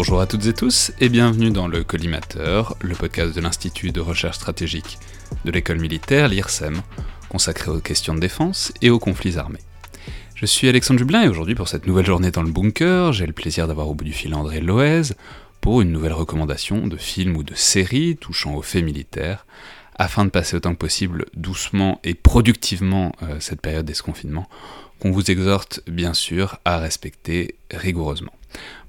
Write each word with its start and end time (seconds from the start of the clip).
Bonjour 0.00 0.22
à 0.22 0.26
toutes 0.26 0.46
et 0.46 0.54
tous 0.54 0.92
et 0.98 1.10
bienvenue 1.10 1.50
dans 1.50 1.68
le 1.68 1.84
Collimateur, 1.84 2.74
le 2.80 2.94
podcast 2.94 3.36
de 3.36 3.40
l'Institut 3.42 3.92
de 3.92 4.00
recherche 4.00 4.36
stratégique 4.36 4.98
de 5.44 5.50
l'école 5.50 5.78
militaire, 5.78 6.26
l'IRSEM, 6.26 6.80
consacré 7.28 7.70
aux 7.70 7.80
questions 7.80 8.14
de 8.14 8.18
défense 8.18 8.72
et 8.80 8.88
aux 8.88 8.98
conflits 8.98 9.36
armés. 9.36 9.60
Je 10.34 10.46
suis 10.46 10.70
Alexandre 10.70 11.00
Dublin 11.00 11.24
et 11.24 11.28
aujourd'hui 11.28 11.54
pour 11.54 11.68
cette 11.68 11.86
nouvelle 11.86 12.06
journée 12.06 12.30
dans 12.30 12.42
le 12.42 12.50
bunker, 12.50 13.12
j'ai 13.12 13.26
le 13.26 13.34
plaisir 13.34 13.68
d'avoir 13.68 13.88
au 13.88 13.94
bout 13.94 14.04
du 14.04 14.14
fil 14.14 14.34
André 14.34 14.62
Loez 14.62 15.12
pour 15.60 15.82
une 15.82 15.92
nouvelle 15.92 16.14
recommandation 16.14 16.86
de 16.86 16.96
film 16.96 17.36
ou 17.36 17.42
de 17.42 17.54
série 17.54 18.16
touchant 18.16 18.54
aux 18.54 18.62
faits 18.62 18.82
militaires, 18.82 19.44
afin 19.96 20.24
de 20.24 20.30
passer 20.30 20.56
autant 20.56 20.72
que 20.72 20.78
possible 20.78 21.26
doucement 21.34 22.00
et 22.04 22.14
productivement 22.14 23.12
euh, 23.22 23.38
cette 23.38 23.60
période 23.60 23.84
d'esconfinement, 23.84 24.48
qu'on 24.98 25.10
vous 25.10 25.30
exhorte 25.30 25.82
bien 25.86 26.14
sûr 26.14 26.56
à 26.64 26.78
respecter 26.78 27.56
rigoureusement. 27.70 28.32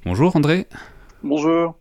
Bonjour 0.05 0.37
André. 0.37 0.67
Bonjour. 1.23 1.75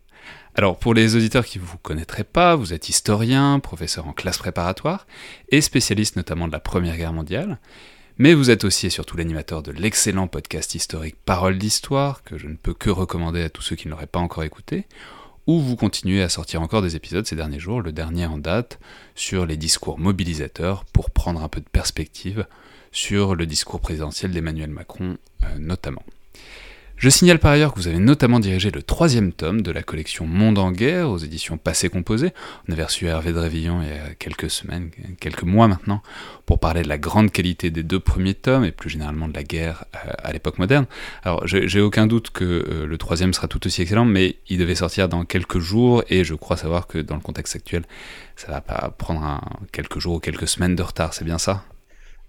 Alors 0.53 0.77
pour 0.77 0.93
les 0.93 1.15
auditeurs 1.15 1.45
qui 1.45 1.57
ne 1.57 1.63
vous 1.63 1.79
connaîtraient 1.79 2.23
pas, 2.23 2.55
vous 2.55 2.73
êtes 2.73 2.89
historien, 2.89 3.59
professeur 3.59 4.07
en 4.07 4.13
classe 4.13 4.37
préparatoire 4.37 5.07
et 5.49 5.61
spécialiste 5.61 6.15
notamment 6.15 6.47
de 6.47 6.51
la 6.51 6.59
Première 6.59 6.95
Guerre 6.95 7.13
mondiale. 7.13 7.59
Mais 8.17 8.35
vous 8.35 8.51
êtes 8.51 8.65
aussi 8.65 8.85
et 8.85 8.91
surtout 8.91 9.17
l'animateur 9.17 9.63
de 9.63 9.71
l'excellent 9.71 10.27
podcast 10.27 10.75
historique 10.75 11.15
Parole 11.25 11.57
d'Histoire, 11.57 12.23
que 12.23 12.37
je 12.37 12.47
ne 12.47 12.55
peux 12.55 12.75
que 12.75 12.91
recommander 12.91 13.41
à 13.41 13.49
tous 13.49 13.63
ceux 13.63 13.75
qui 13.75 13.87
ne 13.87 13.91
l'auraient 13.91 14.05
pas 14.05 14.19
encore 14.19 14.43
écouté, 14.43 14.85
où 15.47 15.59
vous 15.59 15.75
continuez 15.75 16.21
à 16.21 16.29
sortir 16.29 16.61
encore 16.61 16.83
des 16.83 16.95
épisodes 16.95 17.25
ces 17.25 17.35
derniers 17.35 17.59
jours, 17.59 17.81
le 17.81 17.91
dernier 17.91 18.27
en 18.27 18.37
date, 18.37 18.79
sur 19.15 19.47
les 19.47 19.57
discours 19.57 19.97
mobilisateurs, 19.97 20.85
pour 20.85 21.09
prendre 21.09 21.41
un 21.41 21.47
peu 21.47 21.61
de 21.61 21.69
perspective 21.69 22.45
sur 22.91 23.33
le 23.33 23.47
discours 23.47 23.79
présidentiel 23.79 24.31
d'Emmanuel 24.31 24.69
Macron 24.69 25.17
euh, 25.43 25.57
notamment. 25.57 26.03
Je 27.01 27.09
signale 27.09 27.39
par 27.39 27.53
ailleurs 27.53 27.73
que 27.73 27.79
vous 27.79 27.87
avez 27.87 27.97
notamment 27.97 28.39
dirigé 28.39 28.69
le 28.69 28.83
troisième 28.83 29.33
tome 29.33 29.63
de 29.63 29.71
la 29.71 29.81
collection 29.81 30.27
Monde 30.27 30.59
en 30.59 30.71
guerre 30.71 31.09
aux 31.09 31.17
éditions 31.17 31.57
Passé 31.57 31.89
Composé. 31.89 32.31
On 32.69 32.73
avait 32.73 32.83
reçu 32.83 33.07
Hervé 33.07 33.31
Drévillon 33.31 33.81
il 33.81 33.87
y 33.87 33.91
a 33.91 34.13
quelques 34.13 34.51
semaines, 34.51 34.91
quelques 35.19 35.41
mois 35.41 35.67
maintenant, 35.67 36.03
pour 36.45 36.59
parler 36.59 36.83
de 36.83 36.87
la 36.87 36.99
grande 36.99 37.31
qualité 37.31 37.71
des 37.71 37.81
deux 37.81 37.99
premiers 37.99 38.35
tomes 38.35 38.65
et 38.65 38.71
plus 38.71 38.91
généralement 38.91 39.27
de 39.27 39.33
la 39.33 39.41
guerre 39.41 39.85
euh, 39.95 40.11
à 40.19 40.31
l'époque 40.31 40.59
moderne. 40.59 40.85
Alors 41.23 41.47
j'ai 41.47 41.81
aucun 41.81 42.05
doute 42.05 42.29
que 42.29 42.43
euh, 42.43 42.85
le 42.85 42.97
troisième 42.99 43.33
sera 43.33 43.47
tout 43.47 43.65
aussi 43.65 43.81
excellent, 43.81 44.05
mais 44.05 44.35
il 44.47 44.59
devait 44.59 44.75
sortir 44.75 45.09
dans 45.09 45.25
quelques 45.25 45.57
jours 45.57 46.03
et 46.07 46.23
je 46.23 46.35
crois 46.35 46.55
savoir 46.55 46.85
que 46.85 46.99
dans 46.99 47.15
le 47.15 47.21
contexte 47.21 47.55
actuel, 47.55 47.83
ça 48.35 48.51
va 48.51 48.61
pas 48.61 48.93
prendre 48.95 49.41
quelques 49.71 49.97
jours 49.97 50.17
ou 50.17 50.19
quelques 50.19 50.47
semaines 50.47 50.75
de 50.75 50.83
retard, 50.83 51.15
c'est 51.15 51.25
bien 51.25 51.39
ça? 51.39 51.63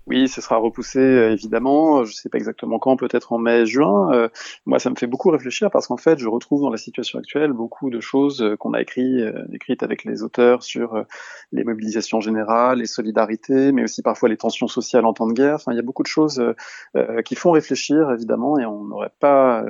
Oui, 0.09 0.29
ce 0.29 0.41
sera 0.41 0.57
repoussé 0.57 0.99
euh, 0.99 1.33
évidemment. 1.33 2.05
Je 2.05 2.11
ne 2.11 2.15
sais 2.15 2.29
pas 2.29 2.39
exactement 2.39 2.79
quand, 2.79 2.97
peut-être 2.97 3.33
en 3.33 3.39
mai, 3.39 3.67
juin. 3.67 4.13
Euh, 4.13 4.29
moi, 4.67 4.79
ça 4.81 4.91
me 4.91 4.97
fait 4.97 5.07
beaucoup 5.07 5.31
réfléchir 5.31 5.71
parce 5.71 5.87
qu'en 5.87 5.97
fait, 5.97 6.19
je 6.19 6.29
retrouve 6.29 6.63
dans 6.63 6.71
la 6.71 6.77
situation 6.77 7.21
actuelle 7.21 7.53
beaucoup 7.53 7.89
de 7.89 8.01
choses 8.01 8.43
euh, 8.43 8.57
qu'on 8.57 8.73
a 8.75 8.81
écrit, 8.81 9.23
écrites 9.53 9.83
avec 9.83 10.05
les 10.05 10.23
auteurs 10.23 10.63
sur 10.65 11.05
les 11.53 11.65
mobilisations 11.65 12.21
générales, 12.21 12.79
les 12.79 12.87
solidarités, 12.87 13.71
mais 13.73 13.85
aussi 13.85 14.03
parfois 14.03 14.29
les 14.29 14.37
tensions 14.37 14.67
sociales 14.67 15.05
en 15.05 15.13
temps 15.13 15.27
de 15.27 15.35
guerre. 15.35 15.55
Enfin, 15.57 15.73
il 15.73 15.77
y 15.77 15.81
a 15.81 15.83
beaucoup 15.83 16.03
de 16.03 16.09
choses 16.09 16.43
qui 17.25 17.35
font 17.35 17.53
réfléchir 17.53 18.11
évidemment, 18.11 18.59
et 18.59 18.67
on 18.67 18.85
n'aurait 18.85 19.13
pas 19.21 19.65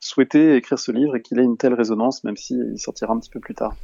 souhaité 0.00 0.56
écrire 0.56 0.78
ce 0.78 0.92
livre 0.92 1.16
et 1.16 1.22
qu'il 1.22 1.38
ait 1.38 1.44
une 1.44 1.56
telle 1.56 1.74
résonance, 1.74 2.24
même 2.24 2.36
s'il 2.36 2.78
sortira 2.78 3.12
un 3.12 3.18
petit 3.18 3.30
peu 3.30 3.40
plus 3.40 3.54
tard. 3.54 3.74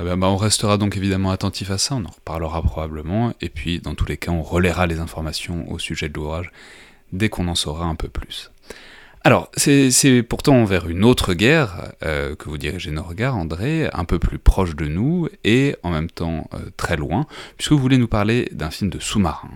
Bah, 0.00 0.16
on 0.22 0.36
restera 0.36 0.76
donc 0.76 0.96
évidemment 0.96 1.30
attentif 1.30 1.70
à 1.70 1.78
ça, 1.78 1.94
on 1.94 2.04
en 2.04 2.10
reparlera 2.10 2.62
probablement, 2.62 3.32
et 3.40 3.48
puis 3.48 3.78
dans 3.78 3.94
tous 3.94 4.06
les 4.06 4.16
cas 4.16 4.32
on 4.32 4.42
relaiera 4.42 4.86
les 4.86 4.98
informations 4.98 5.70
au 5.70 5.78
sujet 5.78 6.08
de 6.08 6.14
l'ouvrage 6.14 6.50
dès 7.12 7.28
qu'on 7.28 7.46
en 7.46 7.54
saura 7.54 7.86
un 7.86 7.94
peu 7.94 8.08
plus. 8.08 8.50
Alors, 9.26 9.50
c'est 9.56 10.22
pourtant 10.22 10.64
vers 10.66 10.86
une 10.86 11.02
autre 11.02 11.32
guerre 11.32 11.92
euh, 12.02 12.36
que 12.36 12.50
vous 12.50 12.58
dirigez 12.58 12.90
nos 12.90 13.02
regards, 13.02 13.36
André, 13.36 13.88
un 13.94 14.04
peu 14.04 14.18
plus 14.18 14.38
proche 14.38 14.76
de 14.76 14.86
nous 14.86 15.30
et 15.44 15.76
en 15.82 15.90
même 15.90 16.10
temps 16.10 16.50
euh, 16.52 16.58
très 16.76 16.96
loin, 16.96 17.26
puisque 17.56 17.72
vous 17.72 17.78
voulez 17.78 17.96
nous 17.96 18.08
parler 18.08 18.50
d'un 18.52 18.70
film 18.70 18.90
de 18.90 18.98
sous-marin 18.98 19.48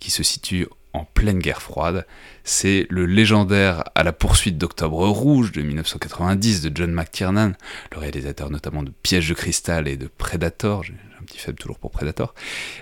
qui 0.00 0.10
se 0.10 0.24
situe 0.24 0.66
en 0.94 1.04
pleine 1.04 1.40
guerre 1.40 1.60
froide. 1.60 2.06
C'est 2.44 2.86
le 2.88 3.04
légendaire 3.04 3.84
À 3.94 4.04
la 4.04 4.12
poursuite 4.12 4.56
d'Octobre 4.56 5.06
Rouge 5.08 5.52
de 5.52 5.60
1990 5.60 6.62
de 6.62 6.70
John 6.74 6.92
McTiernan, 6.92 7.52
le 7.92 7.98
réalisateur 7.98 8.50
notamment 8.50 8.82
de 8.82 8.92
Piège 9.02 9.28
de 9.28 9.34
cristal 9.34 9.88
et 9.88 9.96
de 9.96 10.06
Predator, 10.06 10.84
petit 11.24 11.38
faible 11.38 11.58
toujours 11.58 11.78
pour 11.78 11.90
Predator, 11.90 12.34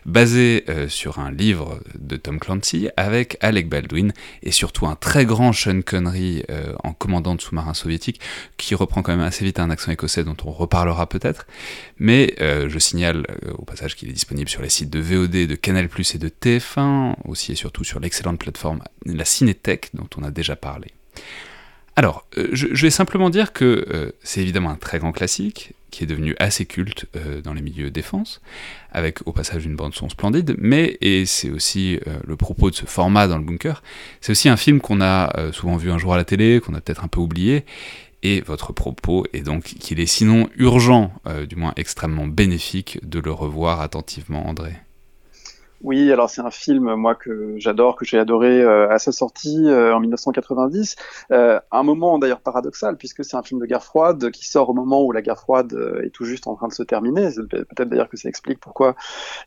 basé 0.07 0.65
euh, 0.69 0.89
sur 0.89 1.19
un 1.19 1.31
livre 1.31 1.81
de 1.99 2.17
Tom 2.17 2.39
Clancy 2.39 2.89
avec 2.97 3.37
Alec 3.41 3.69
Baldwin 3.69 4.13
et 4.43 4.51
surtout 4.51 4.87
un 4.87 4.97
très 4.97 5.25
grand 5.25 5.53
Sean 5.53 5.81
Connery 5.83 6.45
euh, 6.51 6.75
en 6.83 6.93
commandant 6.93 7.35
de 7.35 7.41
sous-marin 7.41 7.75
soviétique 7.75 8.21
qui 8.57 8.75
reprend 8.75 9.03
quand 9.03 9.13
même 9.13 9.25
assez 9.25 9.45
vite 9.45 9.59
un 9.59 9.71
accent 9.71 9.93
écossais 9.93 10.25
dont 10.25 10.37
on 10.45 10.51
reparlera 10.51 11.09
peut-être. 11.09 11.47
Mais 11.99 12.35
euh, 12.41 12.69
je 12.69 12.79
signale 12.79 13.27
au 13.59 13.65
passage 13.65 13.97
qu'il 13.97 14.09
est 14.09 14.13
disponible 14.13 14.49
sur 14.49 14.63
les 14.63 14.69
sites 14.69 14.91
de 14.91 15.01
VOD, 15.01 15.47
de 15.47 15.55
Canal+ 15.55 15.89
et 16.15 16.19
de 16.19 16.29
TF1, 16.29 17.15
aussi 17.25 17.53
et 17.53 17.55
surtout 17.55 17.85
sur 17.85 18.01
l'excellente 18.01 18.39
plateforme 18.39 18.83
la 19.07 19.25
Cinétech 19.25 19.91
dont 19.95 20.09
on 20.17 20.23
a 20.23 20.31
déjà 20.31 20.57
parlé. 20.57 20.89
Alors, 21.95 22.27
je, 22.53 22.69
vais 22.69 22.91
simplement 22.91 23.29
dire 23.29 23.53
que 23.53 24.15
c'est 24.23 24.41
évidemment 24.41 24.71
un 24.71 24.77
très 24.77 24.99
grand 24.99 25.13
classique, 25.13 25.75
qui 25.93 26.03
est 26.03 26.07
devenu 26.09 26.35
assez 26.41 26.67
culte 26.67 27.07
euh, 27.15 27.41
dans 27.41 27.55
les 27.55 27.63
milieux 27.63 27.93
défense, 27.93 28.41
avec 28.91 29.25
au 29.29 29.33
passage 29.33 29.65
une 29.65 29.77
bande 29.77 29.95
son 29.95 30.09
splendide, 30.09 30.57
mais, 30.59 30.97
et 31.01 31.27
c'est 31.27 31.51
aussi 31.51 32.01
euh, 32.09 32.19
le 32.25 32.35
propos 32.37 32.71
de 32.71 32.75
ce 32.75 32.87
format 32.87 33.29
dans 33.29 33.39
le 33.39 33.45
bunker, 33.45 33.85
c'est 34.21 34.33
aussi 34.33 34.49
un 34.49 34.57
film 34.57 34.81
qu'on 34.81 35.01
a 35.01 35.39
euh, 35.39 35.53
souvent 35.53 35.77
vu 35.77 35.93
un 35.93 35.99
jour 35.99 36.15
à 36.15 36.17
la 36.17 36.25
télé, 36.25 36.61
qu'on 36.61 36.75
a 36.75 36.81
peut-être 36.81 37.05
un 37.05 37.09
peu 37.09 37.21
oublié, 37.21 37.65
et 38.25 38.41
votre 38.41 38.73
propos 38.73 39.27
est 39.33 39.43
donc 39.43 39.65
qu'il 39.65 40.01
est 40.01 40.07
sinon 40.07 40.49
urgent, 40.57 41.13
du 41.49 41.57
moins 41.57 41.73
extrêmement 41.75 42.29
bénéfique, 42.29 43.01
de 43.03 43.19
le 43.19 43.33
revoir 43.33 43.81
attentivement, 43.81 44.47
André. 44.47 44.75
Oui, 45.83 46.13
alors 46.13 46.31
c'est 46.31 46.43
un 46.43 46.53
film 46.53 46.95
moi 46.95 47.17
que 47.17 47.55
j'adore, 47.57 47.97
que 47.97 48.05
j'ai 48.05 48.17
adoré 48.17 48.61
euh, 48.61 48.89
à 48.89 49.01
sa 49.01 49.11
sortie 49.11 49.67
euh, 49.67 49.93
en 49.93 49.99
1990. 49.99 50.95
Euh, 51.33 51.59
un 51.73 51.83
moment 51.83 52.21
d'ailleurs 52.21 52.41
paradoxal 52.41 52.97
puisque 52.97 53.25
c'est 53.25 53.37
un 53.37 53.43
film 53.43 53.61
de 53.61 53.67
guerre 53.67 53.83
froide 53.83 54.31
qui 54.31 54.49
sort 54.49 54.71
au 54.71 54.75
moment 54.75 55.03
où 55.03 55.11
la 55.11 55.23
guerre 55.23 55.41
froide 55.41 55.77
est 56.05 56.11
tout 56.11 56.25
juste 56.25 56.47
en 56.47 56.55
train 56.55 56.69
de 56.69 56.73
se 56.73 56.85
terminer. 56.85 57.31
Peut-être 57.51 57.89
d'ailleurs 57.89 58.09
que 58.09 58.17
ça 58.17 58.29
explique 58.29 58.61
pourquoi 58.61 58.95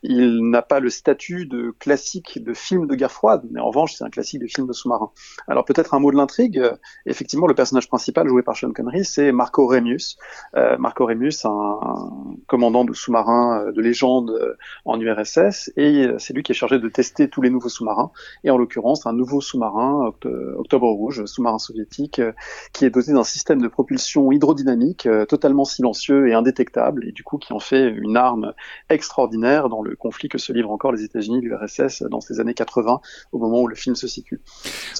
il 0.02 0.50
n'a 0.50 0.60
pas 0.60 0.78
le 0.78 0.90
statut 0.90 1.46
de 1.46 1.74
classique 1.78 2.44
de 2.44 2.52
film 2.52 2.86
de 2.86 2.94
guerre 2.94 3.12
froide, 3.12 3.42
mais 3.50 3.60
en 3.60 3.68
revanche 3.68 3.94
c'est 3.94 4.04
un 4.04 4.10
classique 4.10 4.42
de 4.42 4.46
film 4.46 4.66
de 4.66 4.74
sous-marin. 4.74 5.10
Alors 5.48 5.64
peut-être 5.64 5.94
un 5.94 6.00
mot 6.00 6.10
de 6.10 6.16
l'intrigue. 6.16 6.62
Effectivement, 7.06 7.46
le 7.46 7.54
personnage 7.54 7.88
principal 7.88 8.28
joué 8.28 8.42
par 8.42 8.56
Sean 8.56 8.72
Connery, 8.72 9.06
c'est 9.06 9.32
Marco 9.32 9.66
Remius. 9.66 10.18
Marco 10.54 11.06
Remius, 11.06 11.46
un, 11.46 11.78
un 11.80 12.10
commandant 12.46 12.84
de 12.84 12.92
sous-marin 12.92 13.72
de 13.72 13.80
légende 13.80 14.56
en 14.84 15.00
URSS 15.00 15.72
et 15.76 16.10
c'est 16.26 16.34
lui 16.34 16.42
qui 16.42 16.52
est 16.52 16.56
chargé 16.56 16.80
de 16.80 16.88
tester 16.88 17.28
tous 17.28 17.40
les 17.40 17.50
nouveaux 17.50 17.68
sous-marins, 17.68 18.10
et 18.42 18.50
en 18.50 18.58
l'occurrence 18.58 19.06
un 19.06 19.12
nouveau 19.12 19.40
sous-marin, 19.40 20.12
Octobre 20.56 20.88
Rouge, 20.88 21.24
sous-marin 21.26 21.58
soviétique, 21.58 22.18
euh, 22.18 22.32
qui 22.72 22.84
est 22.84 22.90
doté 22.90 23.12
d'un 23.12 23.22
système 23.22 23.62
de 23.62 23.68
propulsion 23.68 24.32
hydrodynamique 24.32 25.06
euh, 25.06 25.24
totalement 25.24 25.64
silencieux 25.64 26.28
et 26.28 26.34
indétectable, 26.34 27.06
et 27.06 27.12
du 27.12 27.22
coup 27.22 27.38
qui 27.38 27.52
en 27.52 27.60
fait 27.60 27.90
une 27.90 28.16
arme 28.16 28.54
extraordinaire 28.90 29.68
dans 29.68 29.82
le 29.82 29.94
conflit 29.94 30.28
que 30.28 30.38
se 30.38 30.52
livrent 30.52 30.72
encore 30.72 30.90
les 30.90 31.04
États-Unis, 31.04 31.40
l'URSS, 31.40 32.02
dans 32.10 32.20
ces 32.20 32.40
années 32.40 32.54
80, 32.54 33.00
au 33.30 33.38
moment 33.38 33.60
où 33.60 33.68
le 33.68 33.76
film 33.76 33.94
se 33.94 34.08
situe. 34.08 34.40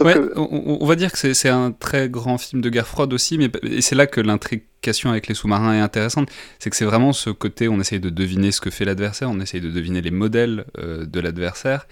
on, 0.01 0.87
va 0.87 0.95
dire 0.95 1.11
que 1.11 1.35
c'est 1.35 1.49
un 1.49 1.73
très 1.73 2.09
grand 2.09 2.39
film 2.39 2.63
de 2.63 2.71
guerre 2.71 2.87
froide 2.87 3.13
aussi, 3.13 3.37
mais 3.37 3.51
c'est 3.81 3.97
là 3.97 4.07
que 4.07 4.21
l'intrigue 4.21 4.63
avec 5.05 5.27
les 5.27 5.35
sous-marins 5.35 5.75
est 5.75 5.81
intéressante, 5.81 6.31
c'est 6.59 6.71
que 6.71 6.77
c'est 6.77 6.85
vraiment 6.85 7.13
ce 7.13 7.31
côté, 7.31 7.69
on 7.69 7.81
essaye 7.81 8.01
de 8.01 8.11
deviner 8.11 8.53
ce 8.53 8.61
que 8.61 8.71
fait 8.71 8.85
l'adversaire, 8.85 9.31
on 9.31 9.41
essaye 9.41 9.61
de 9.61 9.71
deviner 9.71 10.01
les 10.01 10.11
modèles 10.11 10.65
euh, 10.79 11.05
de 11.05 11.21
l'adversaire. 11.21 11.87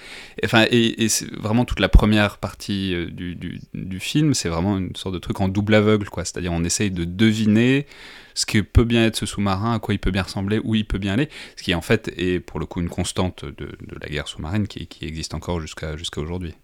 Enfin, 0.45 0.67
et, 0.71 1.09
c'est 1.09 1.31
vraiment 1.35 1.65
toute 1.65 1.81
la 1.81 1.89
première 1.89 2.39
partie 2.39 2.95
euh, 2.95 3.11
du, 3.11 4.01
film, 4.01 4.35
c'est 4.35 4.49
vraiment 4.49 4.79
une 4.79 4.95
sorte 4.97 5.15
de 5.15 5.19
truc 5.19 5.41
en 5.41 5.49
double 5.49 5.75
aveugle, 5.75 6.09
quoi. 6.09 6.25
C'est-à-dire, 6.25 6.53
on 6.53 6.65
essaye 6.65 6.91
de 6.91 7.05
deviner 7.05 7.87
ce 8.35 8.47
qui 8.47 8.63
peut 8.63 8.85
bien 8.85 9.05
être 9.07 9.17
ce 9.17 9.27
sous-marin, 9.27 9.75
à 9.75 9.79
quoi 9.79 9.95
il 9.95 9.99
peut 9.99 10.11
bien 10.11 10.23
ressembler, 10.23 10.61
où 10.63 10.75
il 10.75 10.87
peut 10.87 10.99
bien 10.99 11.15
aller, 11.15 11.29
ce 11.57 11.63
qui 11.63 11.75
en 11.75 11.83
fait 11.83 12.13
est 12.17 12.41
pour 12.41 12.59
le 12.61 12.67
coup 12.67 12.81
une 12.81 12.89
constante 12.89 13.45
de, 13.45 13.69
la 14.01 14.09
guerre 14.09 14.29
sous-marine 14.29 14.67
qui, 14.67 14.89
existe 15.03 15.35
encore 15.35 15.61
jusqu'à 15.61 15.95
aujourd'hui. 16.17 16.55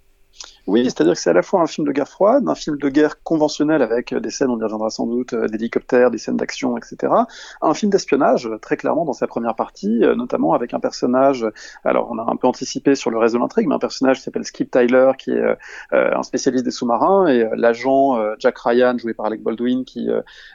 Oui, 0.71 0.85
c'est-à-dire 0.85 1.15
que 1.15 1.19
c'est 1.19 1.31
à 1.31 1.33
la 1.33 1.43
fois 1.43 1.63
un 1.63 1.67
film 1.67 1.85
de 1.85 1.91
guerre 1.91 2.07
froide, 2.07 2.45
un 2.47 2.55
film 2.55 2.77
de 2.77 2.89
guerre 2.89 3.25
conventionnel 3.25 3.83
avec 3.83 4.13
euh, 4.13 4.21
des 4.21 4.31
scènes, 4.31 4.51
on 4.51 4.61
y 4.61 4.63
reviendra 4.63 4.89
sans 4.89 5.05
doute, 5.05 5.33
euh, 5.33 5.49
d'hélicoptères, 5.49 6.13
des 6.13 6.19
scènes 6.19 6.37
d'action, 6.37 6.79
etc. 6.79 7.13
Un 7.61 7.75
film 7.75 7.91
d'espionnage, 7.91 8.49
très 8.63 8.77
clairement 8.77 9.05
dans 9.05 9.13
sa 9.13 9.27
première 9.27 9.57
partie, 9.57 10.05
euh, 10.05 10.15
notamment 10.15 10.53
avec 10.53 10.73
un 10.73 10.79
personnage, 10.79 11.45
alors 11.83 12.07
on 12.13 12.19
a 12.19 12.31
un 12.31 12.37
peu 12.37 12.47
anticipé 12.47 12.95
sur 12.95 13.11
le 13.11 13.19
reste 13.19 13.35
de 13.35 13.41
l'intrigue, 13.41 13.67
mais 13.67 13.75
un 13.75 13.81
personnage 13.81 14.19
qui 14.19 14.23
s'appelle 14.23 14.45
Skip 14.45 14.71
Tyler, 14.71 15.11
qui 15.19 15.33
est 15.33 15.57
un 15.91 16.23
spécialiste 16.23 16.65
des 16.65 16.71
sous-marins, 16.71 17.27
et 17.27 17.49
l'agent 17.57 18.17
Jack 18.39 18.59
Ryan, 18.59 18.97
joué 18.97 19.13
par 19.13 19.27
Alec 19.27 19.43
Baldwin, 19.43 19.85
qui 19.85 20.09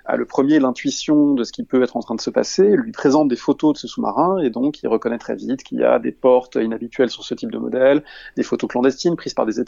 a 0.06 0.16
le 0.16 0.26
premier 0.26 0.60
l'intuition 0.60 1.34
de 1.34 1.44
ce 1.44 1.52
qui 1.52 1.64
peut 1.64 1.84
être 1.84 1.98
en 1.98 2.00
train 2.00 2.16
de 2.16 2.22
se 2.22 2.30
passer, 2.30 2.76
lui 2.78 2.94
présente 2.94 3.28
des 3.28 3.36
photos 3.36 3.74
de 3.74 3.80
ce 3.80 3.88
sous-marin, 3.88 4.40
et 4.40 4.50
donc 4.50 4.82
il 4.82 4.88
reconnaît 4.88 5.18
très 5.18 5.36
vite 5.36 5.64
qu'il 5.64 5.80
y 5.80 5.84
a 5.84 6.00
des 6.00 6.14
portes 6.14 6.56
inhabituelles 6.56 7.10
sur 7.10 7.24
ce 7.24 7.34
type 7.34 7.52
de 7.52 7.58
modèle, 7.58 8.04
des 8.38 8.44
photos 8.44 8.70
clandestines 8.70 9.18
prises 9.18 9.34
par 9.34 9.46
des, 9.46 9.60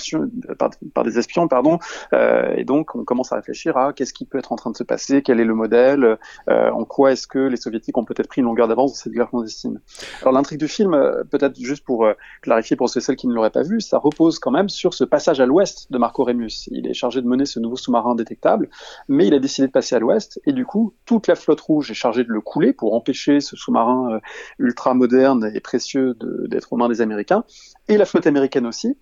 par, 0.94 1.04
des 1.04 1.20
espions, 1.20 1.48
pardon. 1.48 1.80
et 2.14 2.64
donc, 2.64 2.96
on 2.96 3.04
commence 3.04 3.32
à 3.32 3.36
réfléchir 3.36 3.78
à 3.78 3.94
qu'est-ce 3.94 4.14
qui 4.14 4.26
peut 4.26 4.38
être 4.38 4.52
en 4.52 4.56
train 4.56 4.72
de 4.72 4.78
se 4.78 4.84
passer, 4.84 5.22
quel 5.22 5.40
est 5.40 5.46
le 5.46 5.54
modèle, 5.54 6.18
en 6.48 6.86
quoi 6.86 7.12
est-ce 7.12 7.28
que 7.28 7.40
les 7.40 7.58
soviétiques 7.58 7.98
ont 7.98 8.06
peut-être 8.06 8.28
pris 8.28 8.42
une 8.42 8.48
longueur 8.48 8.68
d'avance 8.68 8.92
dans 8.92 8.98
cette 8.98 9.14
guerre 9.14 9.30
clandestine. 9.30 9.82
Alors, 10.22 10.34
l'intrigue 10.34 10.60
du 10.60 10.68
film, 10.68 10.92
peut-être 11.30 11.60
juste 11.60 11.84
pour 11.84 12.08
clarifier 12.42 12.76
pour 12.76 12.90
ceux 12.90 13.00
et 13.00 13.02
celles 13.02 13.16
qui 13.16 13.28
ne 13.28 13.34
l'auraient 13.34 13.50
pas 13.50 13.64
vu, 13.64 13.82
ça 13.82 13.98
repose 13.98 14.40
quand 14.40 14.52
même 14.52 14.70
sur 14.70 14.94
ce 14.94 15.04
passage 15.04 15.40
à 15.40 15.46
l'ouest 15.46 15.92
de 15.92 15.98
Marco 15.98 16.24
Remus. 16.24 16.68
Il 16.72 16.88
est 16.88 16.94
chargé 16.94 17.22
de 17.22 17.28
mener 17.28 17.46
ce 17.46 17.60
nouveau 17.60 17.76
sous-marin 17.76 18.16
détectable, 18.16 18.70
mais 19.08 19.28
il 19.28 19.34
a 19.34 19.40
décidé 19.40 19.68
de 19.68 19.72
passer 19.72 19.96
à 19.96 20.00
l'ouest, 20.00 20.40
et 20.46 20.54
du 20.54 20.66
coup, 20.66 20.94
toute 21.06 21.28
la 21.28 21.36
flotte 21.36 21.62
rouge 21.62 21.92
est 21.92 21.96
chargée 21.96 22.24
de 22.24 22.32
le 22.32 22.42
couler 22.42 22.74
pour 22.74 22.94
empêcher 22.94 23.40
ce 23.40 23.56
sous-marin 23.56 24.16
euh, 24.16 24.20
ultra 24.60 24.94
moderne 24.94 25.52
et 25.54 25.60
précieux 25.60 26.16
d'être 26.48 26.74
aux 26.74 26.78
mains 26.78 26.90
des 26.90 27.02
Américains, 27.02 27.44
et 27.88 27.98
la 27.98 28.06
flotte 28.06 28.28
américaine 28.28 28.66
aussi, 28.66 28.98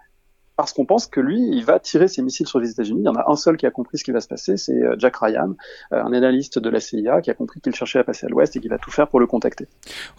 parce 0.56 0.72
qu'on 0.72 0.86
pense 0.86 1.08
que 1.08 1.20
lui, 1.20 1.40
il 1.52 1.66
va 1.66 1.80
tirer 1.80 2.08
ses 2.08 2.22
missiles 2.22 2.48
sur 2.48 2.60
les 2.60 2.72
États-Unis. 2.72 3.02
Il 3.02 3.06
y 3.06 3.10
en 3.10 3.16
a 3.16 3.30
un 3.30 3.36
seul 3.36 3.58
qui 3.58 3.66
a 3.66 3.72
compris 3.72 3.98
ce 3.98 4.04
qui 4.04 4.12
va 4.12 4.22
se 4.22 4.28
passer, 4.28 4.56
c'est 4.56 4.84
euh, 4.84 4.96
Jack 4.98 5.18
Ryan, 5.18 5.56
euh, 5.92 6.02
un 6.02 6.14
analyste 6.14 6.60
de 6.60 6.70
la 6.70 6.80
CIA 6.80 7.22
qui 7.22 7.30
a 7.30 7.34
compris 7.34 7.60
qu'il 7.60 7.76
cherchait 7.76 8.00
à 8.00 8.04
passer 8.04 8.26
à 8.26 8.30
l'Ouest 8.30 8.56
et 8.56 8.62
qui 8.62 8.70
va 8.70 8.78
tout 8.78 8.92
faire 8.92 9.08
pour 9.08 9.20
le 9.20 9.28
contacter. 9.28 9.68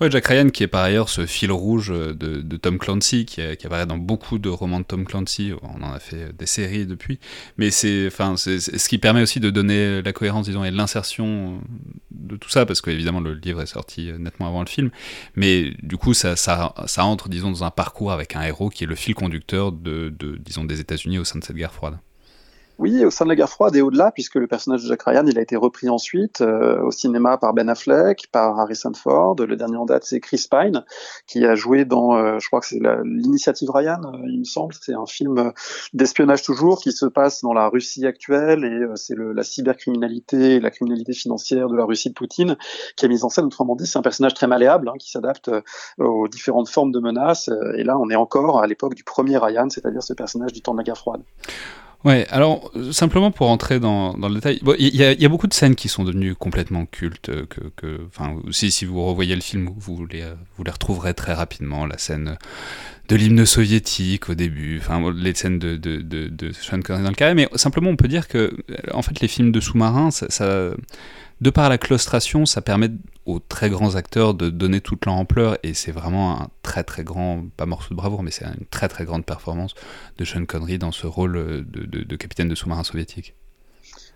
Ouais, 0.00 0.10
Jack 0.10 0.26
Ryan 0.26 0.50
qui 0.50 0.62
est 0.62 0.68
par 0.68 0.82
ailleurs 0.82 1.08
ce 1.08 1.24
fil 1.24 1.50
rouge 1.50 1.88
de, 1.88 2.56
Tom 2.56 2.78
Clancy, 2.78 3.24
qui, 3.24 3.40
apparaît 3.40 3.86
dans 3.86 3.96
beaucoup 3.96 4.38
de 4.38 4.48
romans 4.48 4.80
de 4.80 4.84
Tom 4.84 5.04
Clancy. 5.04 5.52
On 5.62 5.82
en 5.82 5.92
a 5.92 5.98
fait 5.98 6.36
des 6.36 6.46
séries 6.46 6.86
depuis, 6.86 7.18
mais 7.56 7.70
c'est, 7.70 8.06
enfin, 8.06 8.36
c'est 8.36 8.60
ce 8.60 8.88
qui 8.88 8.98
permet 8.98 9.22
aussi 9.22 9.40
de 9.40 9.50
donner 9.50 10.02
la 10.02 10.12
cohérence, 10.12 10.46
disons, 10.46 10.64
et 10.64 10.70
l'insertion 10.70 11.60
de 12.10 12.36
tout 12.36 12.50
ça, 12.50 12.66
parce 12.66 12.80
qu'évidemment 12.80 13.20
le 13.20 13.34
livre 13.34 13.62
est 13.62 13.66
sorti 13.66 14.10
nettement 14.18 14.48
avant 14.48 14.60
le 14.60 14.68
film, 14.68 14.90
mais 15.34 15.72
du 15.82 15.96
coup 15.96 16.14
ça, 16.14 16.36
ça, 16.36 16.74
ça 16.86 17.04
entre, 17.04 17.28
disons, 17.28 17.50
dans 17.50 17.64
un 17.64 17.70
parcours 17.70 18.12
avec 18.12 18.36
un 18.36 18.42
héros 18.42 18.68
qui 18.68 18.84
est 18.84 18.86
le 18.86 18.94
fil 18.94 19.14
conducteur 19.14 19.72
de 19.72 20.10
disons, 20.38 20.64
des 20.64 20.80
États-Unis 20.80 21.18
au 21.18 21.24
sein 21.24 21.38
de 21.38 21.44
cette 21.44 21.56
guerre 21.56 21.72
froide. 21.72 21.98
Oui, 22.78 23.06
au 23.06 23.10
sein 23.10 23.24
de 23.24 23.30
la 23.30 23.36
guerre 23.36 23.48
froide 23.48 23.74
et 23.74 23.80
au-delà, 23.80 24.12
puisque 24.12 24.34
le 24.34 24.46
personnage 24.46 24.82
de 24.82 24.88
Jack 24.88 25.02
Ryan, 25.04 25.24
il 25.26 25.38
a 25.38 25.40
été 25.40 25.56
repris 25.56 25.88
ensuite 25.88 26.42
euh, 26.42 26.82
au 26.82 26.90
cinéma 26.90 27.38
par 27.38 27.54
Ben 27.54 27.70
Affleck, 27.70 28.26
par 28.30 28.60
Harrison 28.60 28.92
Ford. 28.92 29.34
Le 29.38 29.56
dernier 29.56 29.78
en 29.78 29.86
date, 29.86 30.04
c'est 30.04 30.20
Chris 30.20 30.46
Pine, 30.50 30.84
qui 31.26 31.46
a 31.46 31.54
joué 31.54 31.86
dans, 31.86 32.18
euh, 32.18 32.38
je 32.38 32.46
crois 32.48 32.60
que 32.60 32.66
c'est 32.66 32.80
l'initiative 33.02 33.70
Ryan, 33.70 34.02
euh, 34.04 34.18
il 34.28 34.40
me 34.40 34.44
semble. 34.44 34.74
C'est 34.78 34.92
un 34.92 35.06
film 35.06 35.54
d'espionnage 35.94 36.42
toujours 36.42 36.78
qui 36.82 36.92
se 36.92 37.06
passe 37.06 37.40
dans 37.40 37.54
la 37.54 37.68
Russie 37.70 38.06
actuelle 38.06 38.62
et 38.64 38.96
c'est 38.96 39.16
la 39.16 39.42
cybercriminalité 39.42 40.60
la 40.60 40.70
criminalité 40.70 41.14
financière 41.14 41.68
de 41.68 41.76
la 41.76 41.84
Russie 41.84 42.10
de 42.10 42.14
Poutine 42.14 42.58
qui 42.96 43.06
a 43.06 43.08
mis 43.08 43.24
en 43.24 43.30
scène. 43.30 43.46
Autrement 43.46 43.74
dit, 43.74 43.86
c'est 43.86 43.98
un 43.98 44.02
personnage 44.02 44.34
très 44.34 44.48
malléable 44.48 44.90
hein, 44.90 44.98
qui 44.98 45.10
s'adapte 45.10 45.50
aux 45.98 46.28
différentes 46.28 46.68
formes 46.68 46.92
de 46.92 47.00
menaces. 47.00 47.48
Et 47.78 47.84
là, 47.84 47.98
on 47.98 48.10
est 48.10 48.16
encore 48.16 48.60
à 48.60 48.66
l'époque 48.66 48.94
du 48.94 49.04
premier 49.04 49.38
Ryan, 49.38 49.70
c'est-à-dire 49.70 50.02
ce 50.02 50.12
personnage 50.12 50.52
du 50.52 50.60
temps 50.60 50.72
de 50.72 50.78
la 50.78 50.84
guerre 50.84 50.98
froide. 50.98 51.22
Ouais, 52.06 52.24
alors 52.30 52.70
simplement 52.92 53.32
pour 53.32 53.50
entrer 53.50 53.80
dans, 53.80 54.14
dans 54.14 54.28
le 54.28 54.36
détail, 54.36 54.60
il 54.78 54.94
y, 54.94 55.24
a 55.24 55.28
beaucoup 55.28 55.48
de 55.48 55.54
scènes 55.54 55.74
qui 55.74 55.88
sont 55.88 56.04
devenues 56.04 56.36
complètement 56.36 56.86
cultes. 56.86 57.32
Que, 57.48 57.62
que, 57.74 58.06
si, 58.52 58.70
si 58.70 58.84
vous 58.84 59.04
revoyez 59.04 59.34
le 59.34 59.40
film, 59.40 59.70
vous 59.76 60.06
les, 60.06 60.22
vous 60.56 60.62
les 60.62 60.70
retrouverez 60.70 61.14
très 61.14 61.32
rapidement. 61.32 61.84
La 61.84 61.98
scène 61.98 62.38
de 63.08 63.16
l'hymne 63.16 63.44
soviétique 63.44 64.28
au 64.28 64.36
début, 64.36 64.78
enfin 64.78 65.12
les 65.12 65.34
scènes 65.34 65.58
de, 65.58 65.74
de, 65.74 66.00
de, 66.00 66.52
Sean 66.52 66.80
Connery 66.80 67.02
dans 67.02 67.10
le 67.10 67.16
carré, 67.16 67.34
mais 67.34 67.48
simplement 67.56 67.90
on 67.90 67.96
peut 67.96 68.06
dire 68.06 68.28
que 68.28 68.56
en 68.94 69.02
fait 69.02 69.18
les 69.18 69.26
films 69.26 69.50
de 69.50 69.58
sous-marins, 69.58 70.12
ça 70.12 70.70
de 71.40 71.50
par 71.50 71.68
la 71.68 71.78
claustration, 71.78 72.46
ça 72.46 72.62
permet 72.62 72.90
aux 73.26 73.40
très 73.40 73.70
grands 73.70 73.96
acteurs 73.96 74.34
de 74.34 74.50
donner 74.50 74.80
toute 74.80 75.04
leur 75.04 75.14
ampleur, 75.14 75.58
et 75.62 75.74
c'est 75.74 75.92
vraiment 75.92 76.40
un 76.40 76.48
très 76.62 76.84
très 76.84 77.04
grand, 77.04 77.44
pas 77.56 77.66
morceau 77.66 77.90
de 77.90 77.96
bravoure, 77.96 78.22
mais 78.22 78.30
c'est 78.30 78.44
une 78.44 78.66
très 78.70 78.88
très 78.88 79.04
grande 79.04 79.24
performance 79.24 79.74
de 80.18 80.24
Sean 80.24 80.44
Connery 80.46 80.78
dans 80.78 80.92
ce 80.92 81.06
rôle 81.06 81.32
de, 81.68 81.84
de 81.84 82.16
capitaine 82.16 82.48
de 82.48 82.54
sous-marin 82.54 82.84
soviétique. 82.84 83.34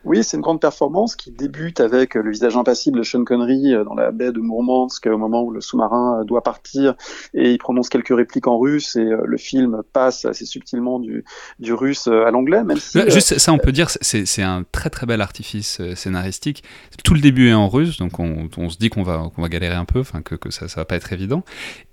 Oui, 0.05 0.25
c'est 0.25 0.38
une 0.38 0.43
grande 0.43 0.61
performance 0.61 1.14
qui 1.14 1.31
débute 1.31 1.79
avec 1.79 2.14
le 2.14 2.31
visage 2.31 2.56
impassible 2.56 2.99
de 2.99 3.02
Sean 3.02 3.23
Connery 3.25 3.75
euh, 3.75 3.85
dans 3.85 3.94
la 3.94 4.11
baie 4.12 4.32
de 4.32 4.41
Mourmansk 4.41 5.06
au 5.06 5.19
moment 5.19 5.43
où 5.43 5.50
le 5.50 5.61
sous-marin 5.61 6.20
euh, 6.20 6.25
doit 6.25 6.43
partir 6.43 6.94
et 7.35 7.52
il 7.52 7.58
prononce 7.58 7.91
quelques 7.91 8.17
répliques 8.17 8.47
en 8.47 8.58
russe 8.58 8.97
et 8.97 9.00
euh, 9.00 9.23
le 9.26 9.37
film 9.37 9.82
passe 9.93 10.25
assez 10.25 10.47
subtilement 10.47 11.00
du, 11.00 11.23
du 11.58 11.75
russe 11.75 12.06
à 12.06 12.31
l'anglais. 12.31 12.64
Même 12.64 12.79
si, 12.79 12.99
Juste 13.11 13.38
ça, 13.38 13.52
on 13.52 13.58
peut 13.58 13.73
dire, 13.73 13.88
c'est 13.91 14.43
un 14.43 14.64
très 14.73 14.88
très 14.88 15.05
bel 15.06 15.20
artifice 15.20 15.82
scénaristique. 15.94 16.64
Tout 17.05 17.12
le 17.12 17.20
début 17.20 17.50
est 17.50 17.55
en 17.55 17.69
russe, 17.69 17.99
donc 17.99 18.19
on, 18.19 18.49
on 18.56 18.69
se 18.70 18.79
dit 18.79 18.88
qu'on 18.88 19.02
va, 19.02 19.31
qu'on 19.35 19.43
va 19.43 19.49
galérer 19.49 19.75
un 19.75 19.85
peu, 19.85 20.00
enfin 20.00 20.23
que, 20.23 20.35
que 20.35 20.50
ça, 20.50 20.69
ça 20.69 20.81
va 20.81 20.85
pas 20.87 20.97
être 20.97 21.12
évident. 21.12 21.44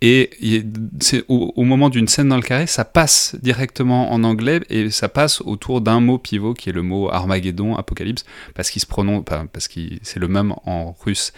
Et 0.01 0.29
c'est 1.01 1.25
au, 1.27 1.51
au 1.55 1.63
moment 1.63 1.89
d'une 1.89 2.07
scène 2.07 2.29
dans 2.29 2.37
le 2.37 2.41
carré, 2.41 2.67
ça 2.67 2.85
passe 2.85 3.35
directement 3.41 4.11
en 4.11 4.23
anglais 4.23 4.61
et 4.69 4.91
ça 4.91 5.09
passe 5.09 5.41
autour 5.41 5.81
d'un 5.81 5.99
mot 5.99 6.17
pivot 6.17 6.53
qui 6.53 6.69
est 6.69 6.73
le 6.73 6.83
mot 6.83 7.09
Armageddon, 7.09 7.75
parce 8.53 8.69
qu'il 8.69 8.81
se 8.81 8.87
prononce, 8.87 9.23
parce 9.25 9.67
que 9.67 9.79
c'est 10.01 10.19
le 10.19 10.27
même 10.27 10.53
en 10.65 10.95
russe 11.03 11.33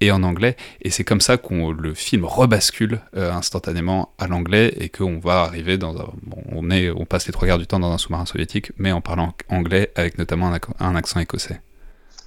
et 0.00 0.10
en 0.10 0.22
anglais, 0.22 0.56
et 0.82 0.90
c'est 0.90 1.04
comme 1.04 1.20
ça 1.20 1.36
qu'on 1.36 1.70
le 1.70 1.94
film 1.94 2.24
rebascule 2.24 3.00
euh, 3.16 3.32
instantanément 3.32 4.12
à 4.18 4.26
l'anglais 4.26 4.74
et 4.78 4.88
qu'on 4.88 5.18
va 5.18 5.42
arriver 5.42 5.78
dans 5.78 5.96
un, 5.96 6.08
on 6.52 7.04
passe 7.06 7.26
les 7.26 7.32
trois 7.32 7.46
quarts 7.46 7.58
du 7.58 7.66
temps 7.66 7.78
dans 7.78 7.92
un 7.92 7.98
sous-marin 7.98 8.26
soviétique, 8.26 8.72
mais 8.76 8.92
en 8.92 9.00
parlant 9.00 9.34
anglais 9.48 9.92
avec 9.94 10.18
notamment 10.18 10.52
un 10.80 10.96
accent 10.96 11.20
écossais 11.20 11.60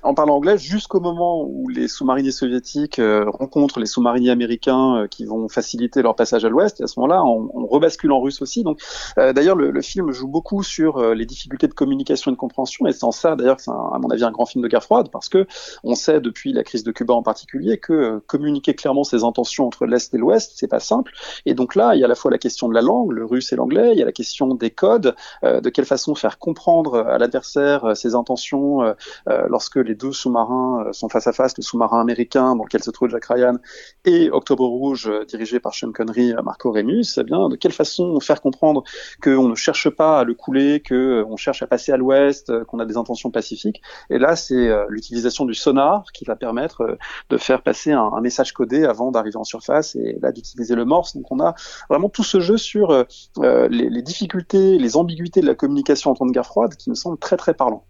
en 0.07 0.13
parlant 0.13 0.35
anglais 0.35 0.57
jusqu'au 0.57 1.01
moment 1.01 1.43
où 1.43 1.67
les 1.67 1.89
sous-mariniers 1.89 2.31
soviétiques 2.31 2.97
euh, 2.99 3.25
rencontrent 3.27 3.79
les 3.79 3.85
sous-mariniers 3.85 4.29
américains 4.29 5.03
euh, 5.03 5.07
qui 5.07 5.25
vont 5.25 5.49
faciliter 5.49 6.01
leur 6.01 6.15
passage 6.15 6.45
à 6.45 6.49
l'ouest. 6.49 6.79
À 6.79 6.87
ce 6.87 6.97
moment-là, 6.99 7.23
on, 7.25 7.67
rebascule 7.67 8.13
en 8.13 8.21
russe 8.21 8.41
aussi. 8.41 8.63
Donc, 8.63 8.79
euh, 9.17 9.33
d'ailleurs, 9.33 9.57
le, 9.57 9.71
le, 9.71 9.81
film 9.81 10.11
joue 10.11 10.29
beaucoup 10.29 10.63
sur 10.63 11.13
les 11.13 11.25
difficultés 11.25 11.67
de 11.67 11.73
communication 11.73 12.31
et 12.31 12.33
de 12.33 12.39
compréhension. 12.39 12.87
Et 12.87 12.93
c'est 12.93 13.03
en 13.03 13.11
ça, 13.11 13.35
d'ailleurs, 13.35 13.59
c'est 13.59 13.71
à 13.71 13.99
mon 14.01 14.09
avis 14.09 14.23
un 14.23 14.31
grand 14.31 14.45
film 14.45 14.63
de 14.63 14.69
guerre 14.69 14.83
froide, 14.83 15.09
parce 15.11 15.27
que 15.27 15.45
on 15.83 15.95
sait 15.95 16.21
depuis 16.21 16.53
la 16.53 16.63
crise 16.63 16.83
de 16.85 16.91
Cuba 16.91 17.13
en 17.13 17.23
particulier 17.23 17.77
que 17.77 18.19
communiquer 18.27 18.73
clairement 18.73 19.03
ses 19.03 19.25
intentions 19.25 19.67
entre 19.67 19.85
l'est 19.85 20.13
et 20.13 20.17
l'ouest, 20.17 20.53
c'est 20.55 20.69
pas 20.69 20.79
simple. 20.79 21.11
Et 21.45 21.53
donc 21.53 21.75
là, 21.75 21.95
il 21.95 21.99
y 21.99 22.03
a 22.03 22.05
à 22.05 22.09
la 22.09 22.15
fois 22.15 22.31
la 22.31 22.37
question 22.37 22.69
de 22.69 22.73
la 22.73 22.81
langue, 22.81 23.11
le 23.11 23.25
russe 23.25 23.51
et 23.51 23.57
l'anglais. 23.57 23.91
Il 23.91 23.99
y 23.99 24.01
a 24.01 24.05
la 24.05 24.13
question 24.13 24.53
des 24.53 24.69
codes, 24.69 25.15
de 25.43 25.69
quelle 25.69 25.85
façon 25.85 26.15
faire 26.15 26.39
comprendre 26.39 26.97
à 26.97 27.17
l'adversaire 27.17 27.95
ses 27.95 28.15
intentions 28.15 28.95
lorsque 29.25 29.75
les 29.75 29.96
deux 29.97 30.13
sous-marins 30.13 30.85
euh, 30.85 30.93
sont 30.93 31.09
face 31.09 31.27
à 31.27 31.33
face, 31.33 31.57
le 31.57 31.63
sous-marin 31.63 31.99
américain 31.99 32.55
dans 32.55 32.63
lequel 32.63 32.83
se 32.83 32.91
trouve 32.91 33.09
Jack 33.09 33.25
Ryan 33.25 33.57
et 34.05 34.29
Octobre 34.29 34.65
Rouge 34.65 35.07
euh, 35.07 35.25
dirigé 35.25 35.59
par 35.59 35.73
Sean 35.73 35.91
Connery, 35.91 36.33
euh, 36.33 36.41
Marco 36.41 36.71
Remus, 36.71 37.17
eh 37.17 37.23
bien 37.23 37.49
de 37.49 37.55
quelle 37.55 37.73
façon 37.73 38.19
faire 38.19 38.41
comprendre 38.41 38.83
qu'on 39.21 39.49
ne 39.49 39.55
cherche 39.55 39.89
pas 39.89 40.19
à 40.19 40.23
le 40.23 40.33
couler, 40.33 40.81
qu'on 40.87 41.37
cherche 41.37 41.63
à 41.63 41.67
passer 41.67 41.91
à 41.91 41.97
l'ouest, 41.97 42.63
qu'on 42.65 42.79
a 42.79 42.85
des 42.85 42.97
intentions 42.97 43.31
pacifiques? 43.31 43.81
Et 44.09 44.19
là, 44.19 44.35
c'est 44.35 44.69
l'utilisation 44.89 45.45
du 45.45 45.53
sonar 45.53 46.05
qui 46.13 46.25
va 46.25 46.35
permettre 46.35 46.97
de 47.29 47.37
faire 47.37 47.61
passer 47.63 47.91
un, 47.91 48.21
message 48.21 48.51
codé 48.53 48.83
avant 48.83 49.11
d'arriver 49.11 49.37
en 49.37 49.43
surface 49.43 49.95
et 49.95 50.17
là 50.21 50.31
d'utiliser 50.31 50.75
le 50.75 50.85
morse. 50.85 51.15
Donc 51.15 51.31
on 51.31 51.39
a 51.39 51.55
vraiment 51.89 52.09
tout 52.09 52.23
ce 52.23 52.39
jeu 52.39 52.57
sur 52.57 53.05
les, 53.41 53.89
les 53.89 54.01
difficultés, 54.01 54.77
les 54.77 54.97
ambiguïtés 54.97 55.41
de 55.41 55.47
la 55.47 55.55
communication 55.55 56.11
en 56.11 56.15
temps 56.15 56.25
de 56.25 56.31
guerre 56.31 56.45
froide 56.45 56.75
qui 56.75 56.89
me 56.89 56.95
semble 56.95 57.17
très 57.17 57.37
très 57.37 57.53
parlant. 57.53 57.85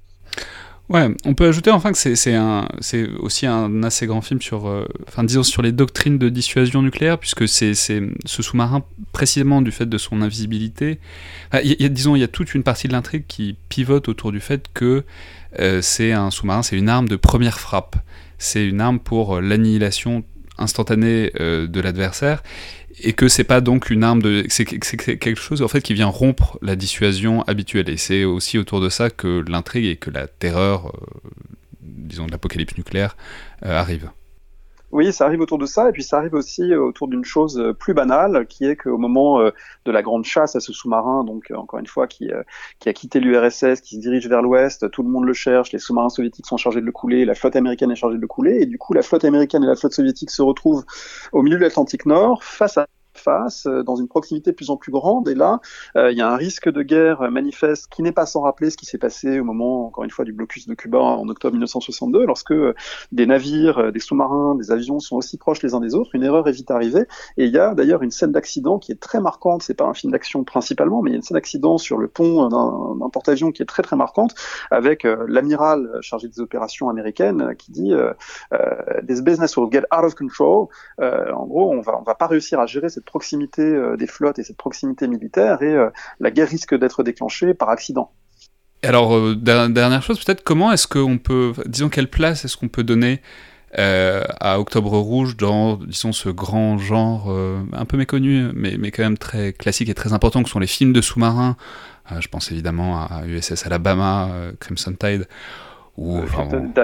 Ouais, 0.89 1.09
on 1.25 1.33
peut 1.33 1.47
ajouter 1.47 1.69
enfin 1.69 1.91
que 1.91 1.97
c'est 1.97 3.09
aussi 3.19 3.45
un 3.45 3.83
assez 3.83 4.07
grand 4.07 4.21
film 4.21 4.41
sur, 4.41 4.69
euh, 4.69 4.87
enfin 5.05 5.25
disons 5.25 5.43
sur 5.43 5.61
les 5.61 5.73
doctrines 5.73 6.17
de 6.17 6.29
dissuasion 6.29 6.81
nucléaire, 6.81 7.17
puisque 7.17 7.45
c'est 7.45 7.73
ce 7.73 8.13
sous-marin 8.25 8.85
précisément 9.11 9.61
du 9.61 9.71
fait 9.71 9.85
de 9.85 9.97
son 9.97 10.21
invisibilité. 10.21 10.99
Disons, 11.61 12.15
il 12.15 12.19
y 12.19 12.23
a 12.23 12.29
toute 12.29 12.55
une 12.55 12.63
partie 12.63 12.87
de 12.87 12.93
l'intrigue 12.93 13.25
qui 13.27 13.57
pivote 13.67 14.07
autour 14.07 14.31
du 14.31 14.39
fait 14.39 14.67
que 14.73 15.03
euh, 15.59 15.81
c'est 15.81 16.13
un 16.13 16.31
sous-marin, 16.31 16.63
c'est 16.63 16.77
une 16.77 16.87
arme 16.87 17.09
de 17.09 17.17
première 17.17 17.59
frappe. 17.59 17.97
C'est 18.37 18.65
une 18.65 18.79
arme 18.79 18.99
pour 18.99 19.41
l'annihilation 19.41 20.23
instantanée 20.57 21.31
euh, 21.39 21.67
de 21.67 21.81
l'adversaire 21.81 22.43
et 23.01 23.13
que 23.13 23.27
c'est 23.27 23.43
pas 23.43 23.61
donc 23.61 23.89
une 23.89 24.03
arme 24.03 24.21
de 24.21 24.45
c'est 24.49 24.65
quelque 24.65 25.35
chose 25.35 25.61
en 25.61 25.67
fait 25.67 25.81
qui 25.81 25.93
vient 25.93 26.07
rompre 26.07 26.57
la 26.61 26.75
dissuasion 26.75 27.43
habituelle 27.43 27.89
et 27.89 27.97
c'est 27.97 28.23
aussi 28.23 28.57
autour 28.57 28.81
de 28.81 28.89
ça 28.89 29.09
que 29.09 29.43
l'intrigue 29.47 29.85
et 29.85 29.95
que 29.95 30.09
la 30.09 30.27
terreur 30.27 30.87
euh, 30.87 31.29
disons 31.81 32.25
de 32.25 32.31
l'apocalypse 32.31 32.75
nucléaire 32.77 33.15
euh, 33.65 33.77
arrive. 33.77 34.09
Oui, 34.91 35.11
ça 35.11 35.25
arrive 35.25 35.41
autour 35.41 35.57
de 35.57 35.65
ça, 35.65 35.89
et 35.89 35.91
puis 35.91 36.01
ça 36.01 36.17
arrive 36.17 36.33
aussi 36.33 36.73
autour 36.73 37.09
d'une 37.09 37.25
chose 37.25 37.61
plus 37.77 37.93
banale, 37.93 38.47
qui 38.47 38.65
est 38.65 38.77
qu'au 38.77 38.97
moment 38.97 39.41
de 39.41 39.91
la 39.91 40.01
grande 40.01 40.23
chasse 40.23 40.55
à 40.55 40.61
ce 40.61 40.71
sous-marin, 40.71 41.25
donc 41.25 41.51
encore 41.53 41.79
une 41.79 41.87
fois 41.87 42.07
qui, 42.07 42.31
qui 42.79 42.87
a 42.87 42.93
quitté 42.93 43.19
l'URSS, 43.19 43.81
qui 43.81 43.95
se 43.95 43.99
dirige 43.99 44.27
vers 44.29 44.41
l'ouest, 44.41 44.89
tout 44.91 45.03
le 45.03 45.09
monde 45.09 45.25
le 45.25 45.33
cherche, 45.33 45.73
les 45.73 45.79
sous-marins 45.79 46.09
soviétiques 46.09 46.45
sont 46.45 46.57
chargés 46.57 46.79
de 46.79 46.85
le 46.85 46.93
couler, 46.93 47.25
la 47.25 47.35
flotte 47.35 47.57
américaine 47.57 47.91
est 47.91 47.95
chargée 47.95 48.15
de 48.15 48.21
le 48.21 48.27
couler, 48.27 48.61
et 48.61 48.65
du 48.65 48.77
coup 48.77 48.93
la 48.93 49.01
flotte 49.01 49.25
américaine 49.25 49.63
et 49.63 49.67
la 49.67 49.75
flotte 49.75 49.93
soviétique 49.93 50.31
se 50.31 50.41
retrouvent 50.41 50.85
au 51.33 51.41
milieu 51.41 51.57
de 51.57 51.63
l'Atlantique 51.63 52.05
Nord, 52.05 52.43
face 52.43 52.77
à 52.77 52.87
face, 53.27 53.67
dans 53.85 53.97
une 53.97 54.07
proximité 54.07 54.51
de 54.51 54.55
plus 54.55 54.69
en 54.69 54.77
plus 54.77 54.91
grande. 54.91 55.27
Et 55.27 55.35
là, 55.35 55.59
il 55.95 56.17
y 56.17 56.21
a 56.21 56.31
un 56.31 56.37
risque 56.37 56.69
de 56.69 56.81
guerre 56.81 57.29
manifeste 57.29 57.87
qui 57.91 58.01
n'est 58.01 58.13
pas 58.13 58.25
sans 58.25 58.41
rappeler 58.41 58.69
ce 58.69 58.77
qui 58.77 58.85
s'est 58.85 58.97
passé 58.97 59.39
au 59.41 59.43
moment, 59.43 59.87
encore 59.87 60.05
une 60.05 60.11
fois, 60.11 60.23
du 60.23 60.31
blocus 60.31 60.65
de 60.67 60.75
Cuba 60.75 60.99
en 60.99 61.27
octobre 61.27 61.53
1962, 61.53 62.25
lorsque 62.25 62.53
des 63.11 63.25
navires, 63.25 63.91
des 63.91 63.99
sous-marins, 63.99 64.55
des 64.55 64.71
avions 64.71 64.99
sont 64.99 65.17
aussi 65.17 65.37
proches 65.37 65.61
les 65.61 65.73
uns 65.73 65.81
des 65.81 65.93
autres. 65.93 66.11
Une 66.13 66.23
erreur 66.23 66.47
est 66.47 66.53
vite 66.53 66.71
arrivée. 66.71 67.05
Et 67.35 67.45
il 67.45 67.51
y 67.51 67.59
a 67.59 67.73
d'ailleurs 67.75 68.01
une 68.01 68.11
scène 68.11 68.31
d'accident 68.31 68.79
qui 68.79 68.93
est 68.93 69.01
très 69.01 69.19
marquante. 69.19 69.61
C'est 69.61 69.73
pas 69.73 69.85
un 69.85 69.93
film 69.93 70.13
d'action 70.13 70.45
principalement, 70.45 71.01
mais 71.01 71.09
il 71.09 71.13
y 71.13 71.15
a 71.15 71.17
une 71.17 71.23
scène 71.23 71.35
d'accident 71.35 71.77
sur 71.77 71.97
le 71.97 72.07
pont 72.07 72.47
d'un 72.47 73.09
porte-avions 73.09 73.51
qui 73.51 73.61
est 73.61 73.65
très 73.65 73.83
très 73.83 73.97
marquante, 73.97 74.35
avec 74.71 75.05
l'amiral 75.27 75.89
chargé 76.01 76.29
des 76.29 76.39
opérations 76.39 76.89
américaines 76.89 77.55
qui 77.57 77.71
dit 77.71 77.93
This 79.07 79.21
business 79.21 79.57
will 79.57 79.69
get 79.71 79.83
out 79.93 80.05
of 80.05 80.15
control. 80.15 80.67
en 80.99 81.45
gros, 81.45 81.71
on 81.73 81.81
va 81.81 81.97
on 81.99 82.03
va 82.03 82.15
pas 82.15 82.27
réussir 82.27 82.59
à 82.59 82.65
gérer 82.65 82.89
cette 82.89 83.05
proximité 83.17 83.63
des 83.97 84.07
flottes 84.07 84.39
et 84.39 84.43
cette 84.43 84.57
proximité 84.57 85.07
militaire, 85.07 85.61
et 85.61 85.75
la 86.19 86.31
guerre 86.31 86.49
risque 86.49 86.75
d'être 86.75 87.03
déclenchée 87.03 87.53
par 87.53 87.69
accident. 87.69 88.11
Alors, 88.83 89.15
euh, 89.15 89.35
dernière 89.35 90.03
chose, 90.03 90.23
peut-être, 90.23 90.43
comment 90.43 90.71
est-ce 90.71 90.87
qu'on 90.87 91.17
peut, 91.17 91.53
disons, 91.65 91.89
quelle 91.89 92.09
place 92.09 92.45
est-ce 92.45 92.57
qu'on 92.57 92.67
peut 92.67 92.83
donner 92.83 93.21
euh, 93.79 94.23
à 94.39 94.59
Octobre 94.59 94.97
Rouge 94.97 95.35
dans, 95.35 95.77
disons, 95.77 96.11
ce 96.11 96.29
grand 96.29 96.77
genre 96.77 97.25
euh, 97.29 97.59
un 97.73 97.85
peu 97.85 97.97
méconnu, 97.97 98.49
mais, 98.53 98.75
mais 98.77 98.91
quand 98.91 99.03
même 99.03 99.17
très 99.17 99.51
classique 99.53 99.89
et 99.89 99.95
très 99.95 100.13
important, 100.13 100.43
que 100.43 100.49
sont 100.49 100.59
les 100.59 100.67
films 100.67 100.93
de 100.93 101.01
sous-marins. 101.01 101.57
je 102.19 102.27
pense 102.27 102.51
évidemment 102.51 103.01
à 103.01 103.25
USS 103.25 103.65
Alabama, 103.65 104.29
Crimson 104.59 104.93
Tide, 104.97 105.27
ou 105.97 106.15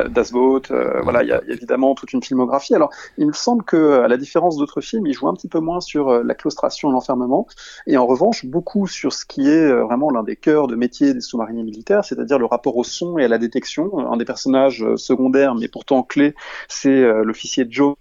Das 0.09 0.31
Boot, 0.31 0.71
euh, 0.71 0.99
voilà, 1.03 1.21
il 1.21 1.29
y, 1.29 1.31
a 1.31 1.41
évidemment 1.47 1.93
toute 1.93 2.13
une 2.13 2.23
filmographie. 2.23 2.73
Alors, 2.73 2.89
il 3.17 3.27
me 3.27 3.33
semble 3.33 3.63
que, 3.63 4.01
à 4.01 4.07
la 4.07 4.17
différence 4.17 4.57
d'autres 4.57 4.81
films, 4.81 5.05
il 5.05 5.13
joue 5.13 5.27
un 5.27 5.35
petit 5.35 5.47
peu 5.47 5.59
moins 5.59 5.81
sur 5.81 6.09
euh, 6.09 6.23
la 6.23 6.33
claustration 6.33 6.89
et 6.89 6.91
l'enfermement, 6.91 7.47
et 7.85 7.97
en 7.97 8.07
revanche 8.07 8.45
beaucoup 8.45 8.87
sur 8.87 9.13
ce 9.13 9.25
qui 9.25 9.47
est 9.47 9.69
euh, 9.69 9.83
vraiment 9.83 10.09
l'un 10.09 10.23
des 10.23 10.35
cœurs 10.35 10.67
de 10.67 10.75
métier 10.75 11.13
des 11.13 11.21
sous-mariniers 11.21 11.63
militaires, 11.63 12.03
c'est-à-dire 12.03 12.39
le 12.39 12.45
rapport 12.45 12.75
au 12.75 12.83
son 12.83 13.19
et 13.19 13.25
à 13.25 13.27
la 13.27 13.37
détection. 13.37 13.99
Un 13.99 14.17
des 14.17 14.25
personnages 14.25 14.83
secondaires, 14.95 15.53
mais 15.53 15.67
pourtant 15.67 16.01
clé, 16.01 16.33
c'est 16.67 17.23
l'officier 17.23 17.67
Joe 17.69 17.95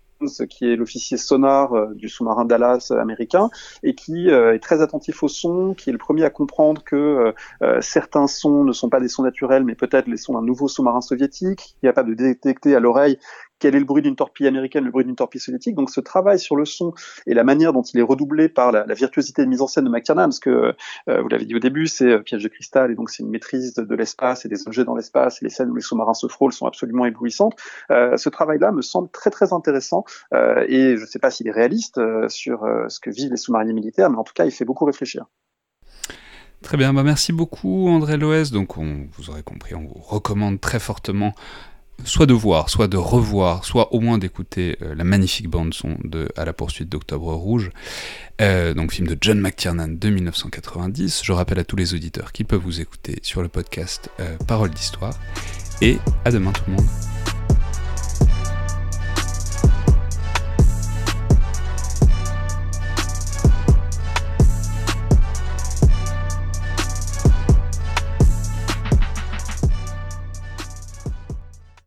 qui 0.49 0.67
est 0.67 0.77
l'officier 0.77 1.17
sonar 1.17 1.73
euh, 1.73 1.95
du 1.95 2.09
sous-marin 2.09 2.45
Dallas 2.45 2.93
américain, 2.99 3.51
et 3.83 3.95
qui 3.95 4.31
euh, 4.31 4.55
est 4.55 4.59
très 4.59 4.83
attentif 4.83 5.23
au 5.23 5.29
son, 5.29 5.75
qui 5.75 5.91
est 5.91 5.93
le 5.93 5.99
premier 5.99 6.25
à 6.25 6.31
comprendre 6.31 6.83
que 6.85 7.33
euh, 7.63 7.81
certains 7.81 8.27
sons 8.27 8.65
ne 8.65 8.73
sont 8.73 8.89
pas 8.89 9.01
des 9.01 9.09
sons 9.09 9.23
naturels, 9.23 9.65
mais 9.65 9.75
peut-être 9.75 10.07
les 10.07 10.17
sons 10.17 10.35
d'un 10.35 10.43
nouveau 10.43 10.69
sous-marin 10.69 11.01
soviétique, 11.01 11.77
qui 11.81 11.87
est 11.87 11.89
capable 11.89 12.11
de 12.11 12.15
détecter 12.15 12.75
à 12.75 12.81
l'oreille 12.81 13.19
quel 13.63 13.77
est 13.77 13.79
le 13.79 13.85
bruit 13.85 14.03
d'une 14.03 14.17
torpille 14.17 14.49
américaine, 14.49 14.83
le 14.83 14.91
bruit 14.91 15.05
d'une 15.05 15.15
torpille 15.15 15.41
soviétique. 15.41 15.77
Donc 15.77 15.89
ce 15.89 16.01
travail 16.01 16.41
sur 16.41 16.57
le 16.57 16.65
son 16.65 16.95
et 17.29 17.33
la 17.33 17.45
manière 17.45 17.73
dont 17.73 17.83
il 17.83 18.01
est 18.01 18.03
redoublé 18.03 18.49
par 18.49 18.73
la, 18.73 18.83
virtuosité 18.93 19.45
de 19.45 19.49
mise 19.49 19.63
en 19.63 19.69
scène 19.69 19.85
de 19.85 19.89
McTiernan, 19.89 20.25
parce 20.25 20.41
que 20.41 20.75
euh, 21.09 21.23
vous 21.23 21.29
l'avez 21.29 21.45
dit 21.45 21.55
au 21.55 21.61
début, 21.61 21.87
c'est 21.87 22.09
euh, 22.09 22.19
Piège 22.19 22.43
de 22.43 22.49
cristal 22.49 22.91
et 22.91 22.97
donc 22.97 23.09
c'est 23.09 23.23
une 23.23 23.31
maîtrise 23.31 23.75
de, 23.75 23.95
l'espace 23.95 24.45
et 24.45 24.49
des 24.49 24.67
objets 24.67 24.85
dans 24.85 24.97
l'espace 24.97 25.41
et 25.41 25.45
les 25.45 25.49
scènes 25.49 25.71
où 25.71 25.77
les 25.77 25.81
sous-marins 25.81 26.13
se 26.13 26.27
frôlent 26.27 26.53
sont 26.53 26.67
absolument 26.67 27.07
éblouissantes. 27.07 27.55
Euh, 27.93 28.17
ce 28.17 28.29
travail-là 28.29 28.73
me 28.73 28.83
semble 28.83 29.09
très 29.11 29.31
très 29.31 29.53
intéressant 29.53 30.05
et 30.33 30.97
je 30.97 31.01
ne 31.01 31.07
sais 31.07 31.21
pas 31.21 31.31
s'il 31.31 31.47
est 31.47 31.53
réaliste 31.53 32.01
sur 32.29 32.67
ce 32.89 32.99
que 32.99 33.11
vivent 33.11 33.31
les 33.31 33.37
sous-mariniers 33.37 33.75
militaires, 33.75 34.11
mais 34.11 34.17
en 34.17 34.25
tout 34.25 34.33
cas 34.35 34.45
il 34.45 34.51
fait 34.51 34.65
beaucoup 34.65 34.85
réfléchir. 34.85 35.27
Très 36.63 36.77
bien, 36.77 36.93
bah 36.93 37.03
merci 37.03 37.33
beaucoup 37.33 37.89
André 37.89 38.17
Loès. 38.17 38.51
Donc 38.51 38.77
on, 38.77 39.07
vous 39.17 39.31
aurez 39.31 39.43
compris, 39.43 39.75
on 39.75 39.87
vous 39.87 40.01
recommande 40.01 40.61
très 40.61 40.81
fortement 40.81 41.33
soit 42.05 42.27
de 42.27 42.35
voir, 42.35 42.69
soit 42.69 42.89
de 42.89 42.97
revoir, 42.97 43.65
soit 43.65 43.93
au 43.93 44.01
moins 44.01 44.19
d'écouter 44.19 44.77
euh, 44.83 44.95
la 44.95 45.05
magnifique 45.05 45.49
bande 45.49 45.75
son 45.75 45.97
de 46.05 46.29
À 46.37 46.45
la 46.45 46.53
poursuite 46.53 46.89
d'Octobre 46.89 47.33
Rouge, 47.35 47.71
euh, 48.41 48.75
donc 48.75 48.93
film 48.93 49.07
de 49.07 49.17
John 49.21 49.41
McTiernan 49.41 49.89
de 49.89 50.09
1990. 50.09 51.23
Je 51.25 51.33
rappelle 51.33 51.59
à 51.59 51.65
tous 51.65 51.77
les 51.77 51.95
auditeurs 51.95 52.33
qu'ils 52.33 52.47
peuvent 52.47 52.61
vous 52.63 52.81
écouter 52.81 53.19
sur 53.23 53.43
le 53.43 53.49
podcast 53.49 54.11
euh, 54.21 54.37
Parole 54.47 54.71
d'Histoire. 54.71 55.15
Et 55.81 55.99
à 56.25 56.31
demain 56.31 56.53
tout 56.53 56.63
le 56.69 56.75
monde. 56.75 57.12